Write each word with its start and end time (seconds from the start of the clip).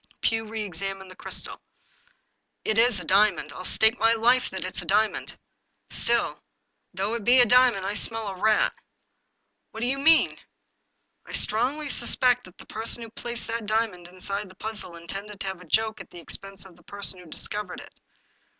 Pugh 0.19 0.47
reexamined 0.47 1.11
the 1.11 1.15
crystal." 1.15 1.61
It 2.65 2.79
is 2.79 2.99
a 2.99 3.05
diamond! 3.05 3.53
I'll 3.53 3.63
stake 3.63 3.99
my 3.99 4.15
Ufe 4.15 4.49
that 4.49 4.63
it's 4.65 4.81
a 4.81 4.85
dia 4.85 5.07
mond!"" 5.07 5.37
Still, 5.91 6.41
though 6.91 7.13
it 7.13 7.23
be 7.23 7.39
a 7.39 7.45
diamond, 7.45 7.85
I 7.85 7.93
smell 7.93 8.27
a 8.27 8.35
rat!"" 8.41 8.73
What 9.71 9.81
do 9.81 9.85
you 9.85 9.99
mean?" 9.99 10.29
259 11.27 11.71
English 11.73 12.01
Mystery 12.01 12.09
Stories" 12.09 12.19
I 12.33 12.33
strongly 12.33 12.33
suspect 12.33 12.43
that 12.45 12.57
the 12.57 12.73
person 12.73 13.03
who 13.03 13.11
placed 13.11 13.45
that 13.49 13.67
diamond 13.67 14.07
inside 14.07 14.49
that 14.49 14.57
puzzle 14.57 14.95
intended 14.95 15.39
to 15.39 15.45
have 15.47 15.61
a 15.61 15.65
joke 15.67 16.01
at 16.01 16.09
the 16.09 16.17
•expense 16.25 16.65
of 16.65 16.77
the 16.77 16.83
person 16.83 17.19
who 17.19 17.27
discovered 17.29 17.79
it. 17.79 17.93